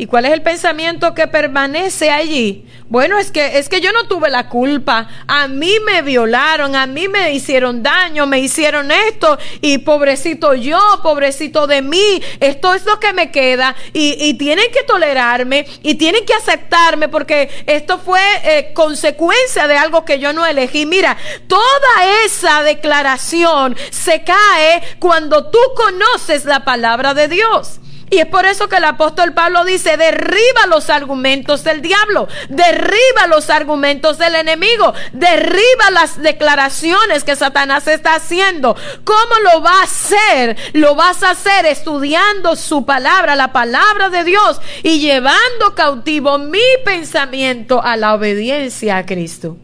[0.00, 2.64] ¿Y cuál es el pensamiento que permanece allí?
[2.88, 5.06] Bueno, es que es que yo no tuve la culpa.
[5.26, 10.80] A mí me violaron, a mí me hicieron daño, me hicieron esto y pobrecito yo,
[11.02, 12.22] pobrecito de mí.
[12.40, 17.50] Esto es lo que me queda y, tienen que tolerarme y tienen que aceptarme porque
[17.66, 20.86] esto fue eh, consecuencia de algo que yo no elegí.
[20.86, 27.80] Mira, toda esa declaración se cae cuando tú conoces la palabra de Dios.
[28.10, 33.28] Y es por eso que el apóstol Pablo dice, derriba los argumentos del diablo, derriba
[33.28, 38.74] los argumentos del enemigo, derriba las declaraciones que Satanás está haciendo.
[39.04, 40.56] ¿Cómo lo va a hacer?
[40.72, 46.58] Lo vas a hacer estudiando su palabra, la palabra de Dios, y llevando cautivo mi
[46.84, 49.56] pensamiento a la obediencia a Cristo.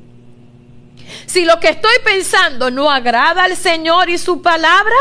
[1.26, 4.94] Si lo que estoy pensando no agrada al Señor y su palabra,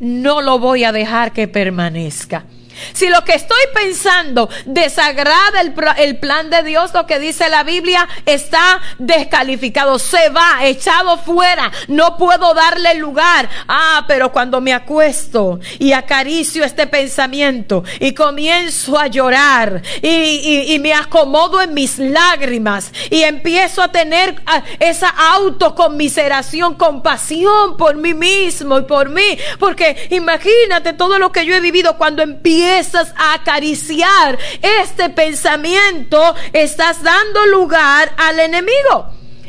[0.00, 2.46] no lo voy a dejar que permanezca.
[2.92, 5.60] Si lo que estoy pensando desagrada
[5.98, 11.70] el, plan de Dios, lo que dice la Biblia, está descalificado, se va, echado fuera,
[11.88, 13.48] no puedo darle lugar.
[13.68, 20.78] Ah, pero cuando me acuesto y acaricio este pensamiento y comienzo a llorar y, y
[20.78, 24.42] me acomodo en mis lágrimas y empiezo a tener
[24.80, 31.54] esa autoconmiseración, compasión por mí mismo y por mí, porque imagínate todo lo que yo
[31.54, 34.38] he vivido cuando empiezo empiezas a acariciar
[34.82, 39.06] este pensamiento, estás dando lugar al enemigo.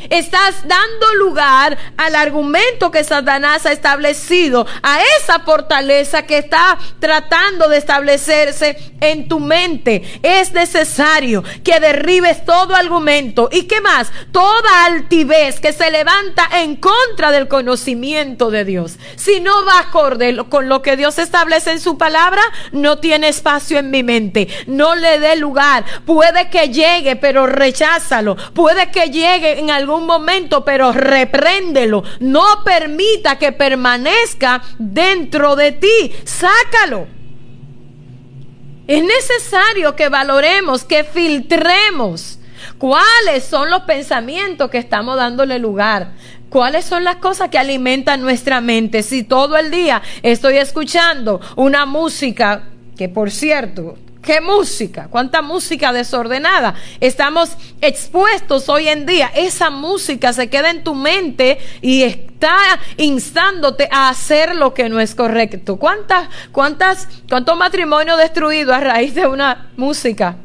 [0.09, 7.69] Estás dando lugar al argumento que Satanás ha establecido, a esa fortaleza que está tratando
[7.69, 10.19] de establecerse en tu mente.
[10.23, 16.75] Es necesario que derribes todo argumento y que más, toda altivez que se levanta en
[16.75, 18.97] contra del conocimiento de Dios.
[19.15, 22.41] Si no va acorde con lo que Dios establece en su palabra,
[22.71, 24.47] no tiene espacio en mi mente.
[24.67, 25.85] No le dé lugar.
[26.05, 28.35] Puede que llegue, pero recházalo.
[28.53, 32.03] Puede que llegue en algún momento, pero repréndelo.
[32.19, 36.13] No permita que permanezca dentro de ti.
[36.23, 37.07] Sácalo.
[38.87, 42.39] Es necesario que valoremos, que filtremos
[42.77, 46.13] cuáles son los pensamientos que estamos dándole lugar.
[46.49, 49.03] ¿Cuáles son las cosas que alimentan nuestra mente?
[49.03, 53.97] Si todo el día estoy escuchando una música que, por cierto,
[54.27, 55.07] ¿Qué música?
[55.09, 56.75] ¿Cuánta música desordenada?
[56.99, 59.31] Estamos expuestos hoy en día.
[59.33, 62.57] Esa música se queda en tu mente y está
[62.97, 65.77] instándote a hacer lo que no es correcto.
[65.77, 70.35] ¿Cuántas, cuántas, cuántos matrimonios destruidos a raíz de una música?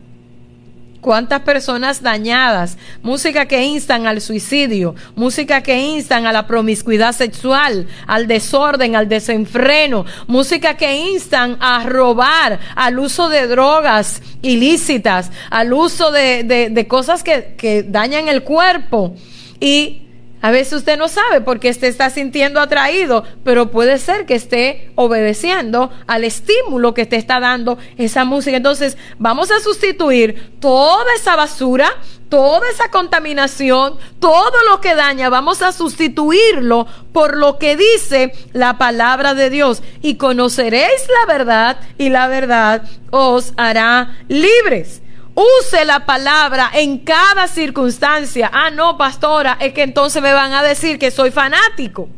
[1.03, 7.89] Cuántas personas dañadas, música que instan al suicidio, música que instan a la promiscuidad sexual,
[8.07, 15.73] al desorden, al desenfreno, música que instan a robar, al uso de drogas ilícitas, al
[15.73, 19.15] uso de, cosas que, que dañan el cuerpo.
[19.59, 20.02] Y
[20.43, 24.35] a veces usted no sabe por qué se está sintiendo atraído, pero puede ser que
[24.35, 28.57] esté obedeciendo al estímulo que te está dando esa música.
[28.57, 31.89] Entonces, vamos a sustituir toda esa basura,
[32.29, 38.79] toda esa contaminación, todo lo que daña, vamos a sustituirlo por lo que dice la
[38.79, 39.81] palabra de Dios.
[40.03, 45.02] Y conoceréis la verdad y la verdad os hará libres.
[45.35, 48.51] Use la palabra en cada circunstancia.
[48.53, 52.09] Ah, no, pastora, es que entonces me van a decir que soy fanático.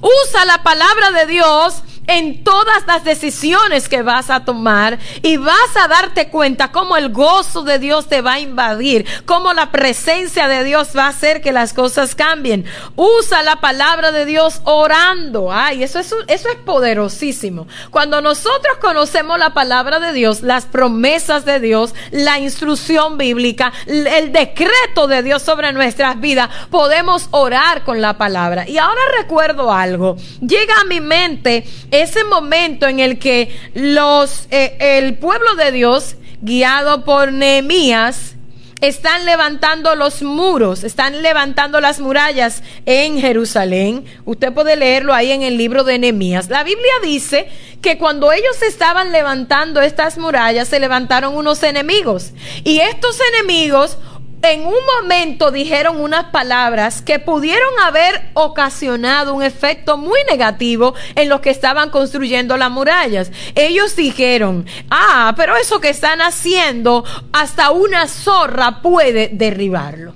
[0.00, 5.76] Usa la palabra de Dios en todas las decisiones que vas a tomar y vas
[5.82, 10.48] a darte cuenta cómo el gozo de Dios te va a invadir, cómo la presencia
[10.48, 12.64] de Dios va a hacer que las cosas cambien.
[12.96, 15.52] Usa la palabra de Dios orando.
[15.52, 17.66] Ay, eso es, eso es poderosísimo.
[17.90, 24.32] Cuando nosotros conocemos la palabra de Dios, las promesas de Dios, la instrucción bíblica, el
[24.32, 28.68] decreto de Dios sobre nuestras vidas, podemos orar con la palabra.
[28.68, 30.16] Y ahora recuerdo algo.
[30.40, 31.64] Llega a mi mente
[31.94, 38.34] ese momento en el que los, eh, el pueblo de Dios, guiado por Nehemías,
[38.80, 44.04] están levantando los muros, están levantando las murallas en Jerusalén.
[44.24, 46.50] Usted puede leerlo ahí en el libro de Nehemías.
[46.50, 47.48] La Biblia dice
[47.80, 52.32] que cuando ellos estaban levantando estas murallas, se levantaron unos enemigos.
[52.62, 53.96] Y estos enemigos
[54.52, 61.28] en un momento dijeron unas palabras que pudieron haber ocasionado un efecto muy negativo en
[61.28, 63.30] los que estaban construyendo las murallas.
[63.54, 70.14] Ellos dijeron, ah, pero eso que están haciendo, hasta una zorra puede derribarlo.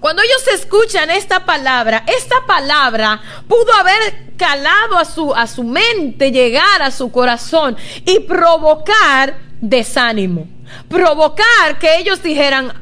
[0.00, 6.30] Cuando ellos escuchan esta palabra, esta palabra pudo haber calado a su, a su mente,
[6.30, 10.46] llegar a su corazón y provocar desánimo
[10.88, 12.72] provocar que ellos dijeran,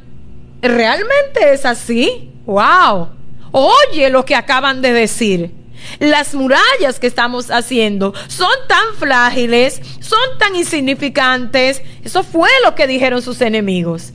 [0.61, 2.31] ¿realmente es así?
[2.47, 3.11] ¡Wow!
[3.53, 5.51] Oye lo que acaban de decir.
[5.99, 11.83] Las murallas que estamos haciendo son tan frágiles, son tan insignificantes.
[12.03, 14.13] Eso fue lo que dijeron sus enemigos.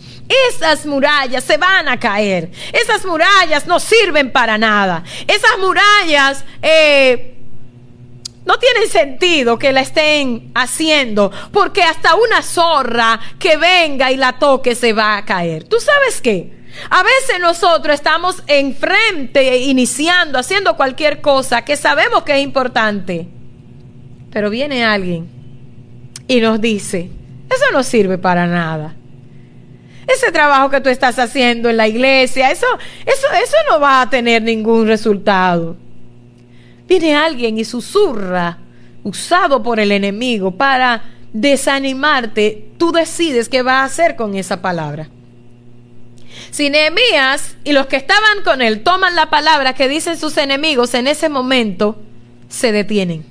[0.49, 2.51] Esas murallas se van a caer.
[2.74, 5.03] Esas murallas no sirven para nada.
[5.28, 7.41] Esas murallas eh,
[8.46, 14.39] no tiene sentido que la estén haciendo porque hasta una zorra que venga y la
[14.39, 15.64] toque se va a caer.
[15.66, 16.62] ¿Tú sabes qué?
[16.89, 23.28] A veces nosotros estamos enfrente, iniciando, haciendo cualquier cosa que sabemos que es importante.
[24.32, 25.30] Pero viene alguien
[26.28, 27.10] y nos dice,
[27.50, 28.96] eso no sirve para nada.
[30.08, 32.66] Ese trabajo que tú estás haciendo en la iglesia, eso,
[33.06, 35.76] eso, eso no va a tener ningún resultado.
[36.92, 38.58] Viene alguien y susurra,
[39.06, 42.68] usado por el enemigo, para desanimarte.
[42.78, 45.08] Tú decides qué va a hacer con esa palabra.
[46.50, 50.94] Si Nehemías y los que estaban con él toman la palabra que dicen sus enemigos
[50.94, 51.96] en ese momento,
[52.50, 53.30] se detienen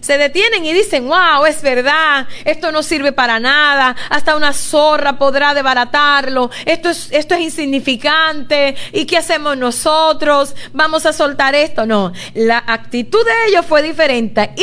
[0.00, 5.18] se detienen y dicen, wow, es verdad, esto no sirve para nada, hasta una zorra
[5.18, 10.54] podrá desbaratarlo, esto es, esto es insignificante, ¿y qué hacemos nosotros?
[10.72, 11.86] Vamos a soltar esto.
[11.86, 14.54] No, la actitud de ellos fue diferente,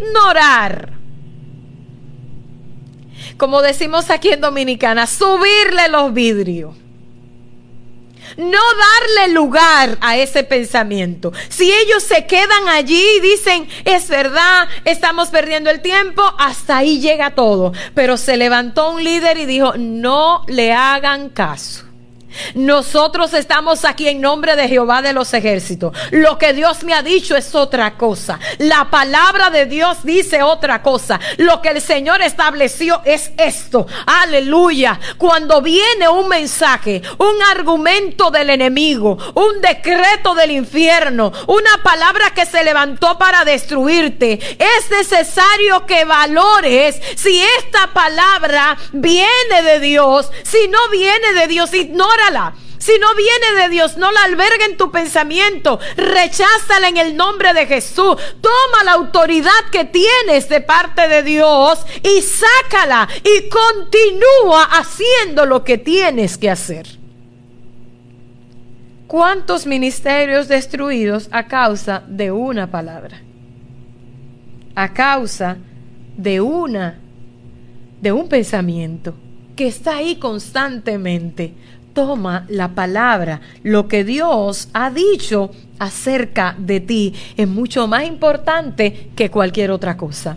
[0.00, 0.92] ignorar.
[3.36, 6.74] Como decimos aquí en Dominicana, subirle los vidrios
[8.36, 11.32] no darle lugar a ese pensamiento.
[11.48, 17.00] Si ellos se quedan allí y dicen, es verdad, estamos perdiendo el tiempo, hasta ahí
[17.00, 17.72] llega todo.
[17.94, 21.85] Pero se levantó un líder y dijo, no le hagan caso.
[22.54, 25.96] Nosotros estamos aquí en nombre de Jehová de los ejércitos.
[26.10, 28.38] Lo que Dios me ha dicho es otra cosa.
[28.58, 31.20] La palabra de Dios dice otra cosa.
[31.38, 33.86] Lo que el Señor estableció es esto.
[34.06, 34.98] Aleluya.
[35.18, 42.46] Cuando viene un mensaje, un argumento del enemigo, un decreto del infierno, una palabra que
[42.46, 50.30] se levantó para destruirte, es necesario que valores si esta palabra viene de Dios.
[50.42, 52.25] Si no viene de Dios, ignora
[52.78, 55.78] Si no viene de Dios, no la alberga en tu pensamiento.
[55.96, 58.16] Recházala en el nombre de Jesús.
[58.40, 65.64] Toma la autoridad que tienes de parte de Dios y sácala y continúa haciendo lo
[65.64, 66.86] que tienes que hacer.
[69.06, 73.22] ¿Cuántos ministerios destruidos a causa de una palabra?
[74.74, 75.56] A causa
[76.16, 76.98] de una
[78.00, 79.14] de un pensamiento
[79.56, 81.54] que está ahí constantemente
[81.96, 89.10] toma la palabra, lo que Dios ha dicho acerca de ti es mucho más importante
[89.16, 90.36] que cualquier otra cosa.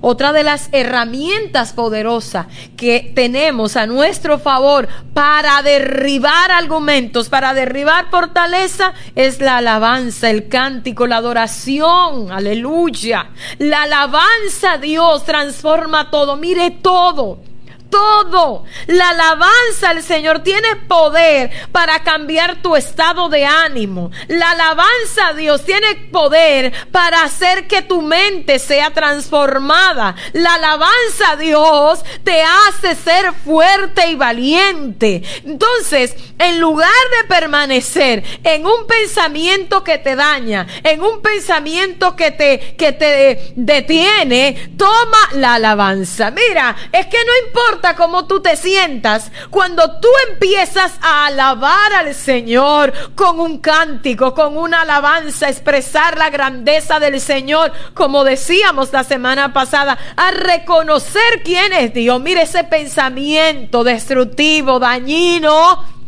[0.00, 2.46] Otra de las herramientas poderosas
[2.76, 10.48] que tenemos a nuestro favor para derribar argumentos, para derribar fortaleza, es la alabanza, el
[10.48, 12.30] cántico, la adoración.
[12.30, 13.30] Aleluya.
[13.58, 16.36] La alabanza a Dios transforma todo.
[16.36, 17.51] Mire todo
[17.92, 18.64] todo.
[18.86, 24.10] La alabanza al Señor tiene poder para cambiar tu estado de ánimo.
[24.28, 30.16] La alabanza a Dios tiene poder para hacer que tu mente sea transformada.
[30.32, 35.22] La alabanza a Dios te hace ser fuerte y valiente.
[35.44, 36.88] Entonces, en lugar
[37.18, 43.52] de permanecer en un pensamiento que te daña, en un pensamiento que te, que te
[43.54, 46.30] detiene, toma la alabanza.
[46.30, 52.14] Mira, es que no importa cómo tú te sientas, cuando tú empiezas a alabar al
[52.14, 59.04] Señor con un cántico, con una alabanza, expresar la grandeza del Señor, como decíamos la
[59.04, 62.20] semana pasada, a reconocer quién es Dios.
[62.20, 66.01] Mire ese pensamiento destructivo, dañino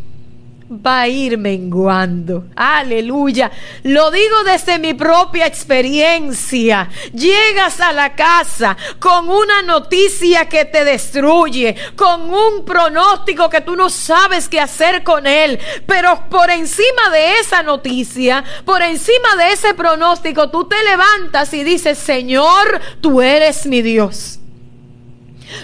[0.70, 2.44] va a ir menguando.
[2.56, 3.50] Aleluya.
[3.82, 6.88] Lo digo desde mi propia experiencia.
[7.12, 13.76] Llegas a la casa con una noticia que te destruye, con un pronóstico que tú
[13.76, 15.58] no sabes qué hacer con él.
[15.86, 21.64] Pero por encima de esa noticia, por encima de ese pronóstico, tú te levantas y
[21.64, 24.40] dices, Señor, tú eres mi Dios.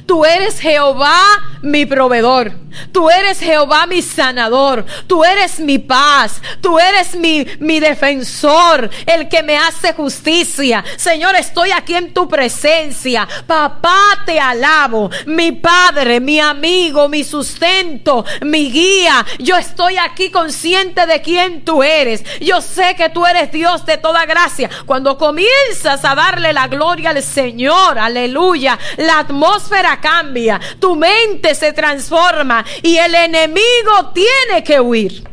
[0.07, 1.20] Tú eres Jehová
[1.62, 2.53] mi proveedor.
[2.93, 4.85] Tú eres Jehová mi sanador.
[5.07, 6.41] Tú eres mi paz.
[6.61, 10.85] Tú eres mi, mi defensor, el que me hace justicia.
[10.97, 13.26] Señor, estoy aquí en tu presencia.
[13.47, 15.11] Papá, te alabo.
[15.26, 19.26] Mi padre, mi amigo, mi sustento, mi guía.
[19.39, 22.24] Yo estoy aquí consciente de quién tú eres.
[22.41, 24.70] Yo sé que tú eres Dios de toda gracia.
[24.87, 29.70] Cuando comienzas a darle la gloria al Señor, aleluya, la atmósfera
[30.01, 30.61] cambia.
[30.79, 35.29] Tu mente se transforma y el enemigo tiene que huir.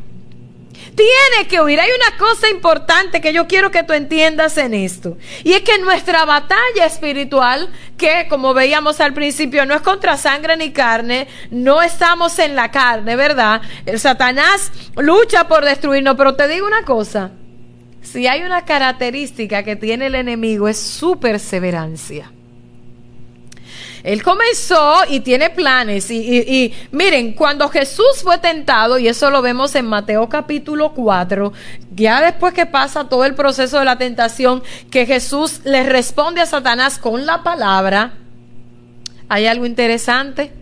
[0.95, 1.79] Tiene que huir.
[1.79, 5.15] Hay una cosa importante que yo quiero que tú entiendas en esto.
[5.43, 10.57] Y es que nuestra batalla espiritual, que como veíamos al principio, no es contra sangre
[10.57, 13.61] ni carne, no estamos en la carne, ¿verdad?
[13.85, 17.29] El Satanás lucha por destruirnos, pero te digo una cosa.
[18.01, 22.31] Si hay una característica que tiene el enemigo es su perseverancia.
[24.07, 26.09] Él comenzó y tiene planes.
[26.09, 31.51] Y, miren, cuando Jesús fue tentado, y eso lo vemos en Mateo capítulo 4,
[31.93, 36.45] ya después que pasa todo el proceso de la tentación, que Jesús le responde a
[36.45, 38.13] Satanás con la palabra,
[39.27, 40.53] hay algo interesante.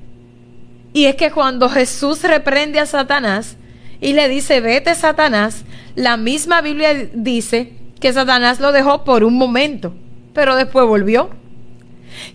[0.91, 3.57] Y es que cuando Jesús reprende a Satanás
[4.01, 9.35] y le dice, vete Satanás, la misma Biblia dice que Satanás lo dejó por un
[9.37, 9.93] momento,
[10.33, 11.44] pero después volvió.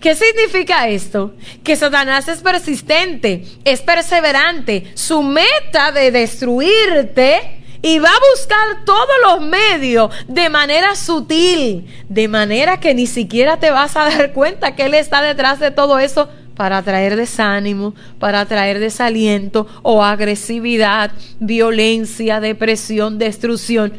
[0.01, 1.35] ¿Qué significa esto?
[1.63, 4.91] Que Satanás es persistente, es perseverante.
[4.95, 12.29] Su meta de destruirte y va a buscar todos los medios de manera sutil, de
[12.29, 15.99] manera que ni siquiera te vas a dar cuenta que Él está detrás de todo
[15.99, 23.93] eso para traer desánimo, para traer desaliento o agresividad, violencia, depresión, destrucción.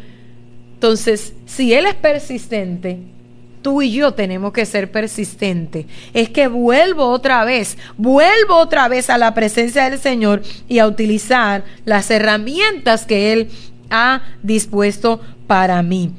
[0.74, 2.99] Entonces, si Él es persistente,
[3.62, 5.86] tú y yo tenemos que ser persistentes.
[6.14, 10.88] Es que vuelvo otra vez, vuelvo otra vez a la presencia del Señor y a
[10.88, 13.49] utilizar las herramientas que Él
[13.89, 16.12] ha dispuesto para mí.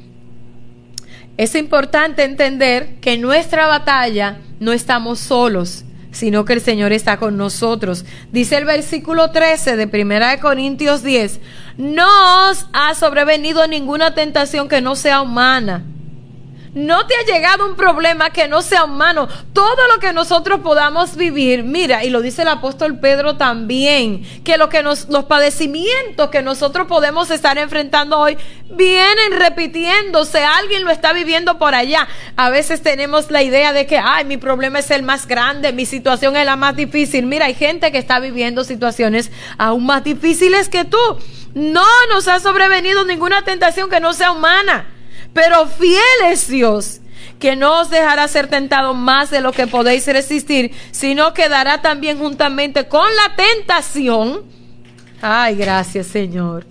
[1.37, 7.17] Es importante entender que en nuestra batalla no estamos solos, sino que el Señor está
[7.17, 8.05] con nosotros.
[8.31, 11.39] Dice el versículo 13 de 1 Corintios 10,
[11.77, 15.83] no os ha sobrevenido ninguna tentación que no sea humana
[16.73, 19.27] no te ha llegado un problema que no sea humano.
[19.53, 24.57] Todo lo que nosotros podamos vivir, mira, y lo dice el apóstol Pedro también, que
[24.57, 28.37] lo que nos, los padecimientos que nosotros podemos estar enfrentando hoy
[28.71, 30.43] vienen repitiéndose.
[30.43, 32.07] Alguien lo está viviendo por allá.
[32.35, 35.85] A veces tenemos la idea de que, ay, mi problema es el más grande, mi
[35.85, 37.27] situación es la más difícil.
[37.27, 40.97] Mira, hay gente que está viviendo situaciones aún más difíciles que tú.
[41.53, 44.92] No nos ha sobrevenido ninguna tentación que no sea humana.
[45.33, 47.01] Pero fiel es Dios,
[47.39, 51.81] que no os dejará ser tentado más de lo que podéis resistir, sino que dará
[51.81, 54.43] también juntamente con la tentación.
[55.21, 56.65] Ay, gracias Señor.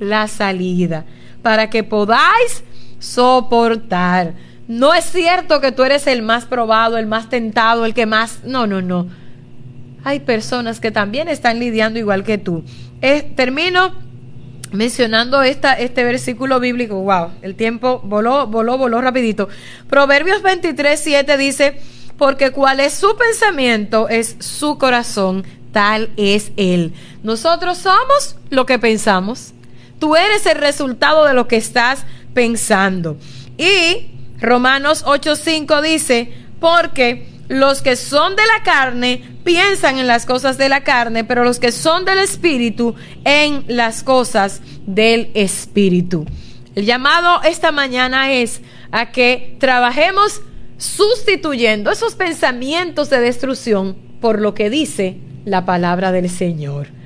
[0.00, 1.04] La salida,
[1.42, 2.64] para que podáis
[2.98, 4.34] soportar.
[4.68, 8.44] No es cierto que tú eres el más probado, el más tentado, el que más...
[8.44, 9.08] No, no, no.
[10.04, 12.64] Hay personas que también están lidiando igual que tú.
[13.00, 13.94] Eh, termino
[14.72, 16.96] mencionando esta, este versículo bíblico.
[17.00, 19.48] Wow, el tiempo voló, voló, voló rapidito.
[19.88, 21.80] Proverbios 23, 7 dice,
[22.16, 26.92] porque cual es su pensamiento, es su corazón, tal es él.
[27.22, 29.52] Nosotros somos lo que pensamos.
[29.98, 32.04] Tú eres el resultado de lo que estás
[32.34, 33.16] pensando.
[33.56, 34.10] Y
[34.40, 40.68] Romanos 8:5 dice, porque los que son de la carne piensan en las cosas de
[40.68, 42.94] la carne, pero los que son del espíritu
[43.24, 46.26] en las cosas del espíritu.
[46.74, 48.60] El llamado esta mañana es
[48.92, 50.42] a que trabajemos
[50.76, 56.97] sustituyendo esos pensamientos de destrucción por lo que dice la palabra del Señor.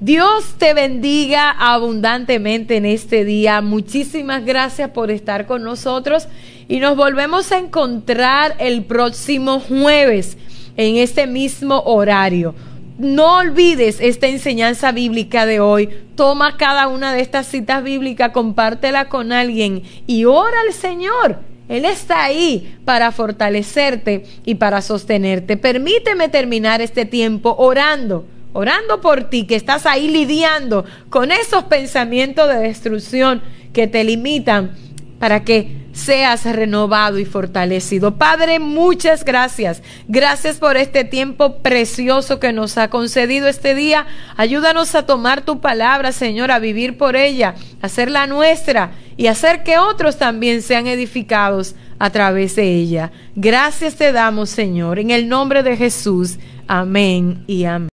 [0.00, 3.60] Dios te bendiga abundantemente en este día.
[3.60, 6.26] Muchísimas gracias por estar con nosotros
[6.68, 10.38] y nos volvemos a encontrar el próximo jueves
[10.78, 12.54] en este mismo horario.
[12.96, 15.90] No olvides esta enseñanza bíblica de hoy.
[16.14, 21.40] Toma cada una de estas citas bíblicas, compártela con alguien y ora al Señor.
[21.68, 25.58] Él está ahí para fortalecerte y para sostenerte.
[25.58, 32.48] Permíteme terminar este tiempo orando orando por ti, que estás ahí lidiando con esos pensamientos
[32.48, 33.42] de destrucción
[33.72, 34.76] que te limitan
[35.18, 38.16] para que seas renovado y fortalecido.
[38.16, 39.82] Padre, muchas gracias.
[40.08, 44.06] Gracias por este tiempo precioso que nos ha concedido este día.
[44.36, 49.62] Ayúdanos a tomar tu palabra, Señor, a vivir por ella, a hacerla nuestra y hacer
[49.62, 53.12] que otros también sean edificados a través de ella.
[53.34, 56.38] Gracias te damos, Señor, en el nombre de Jesús.
[56.66, 57.90] Amén y amén.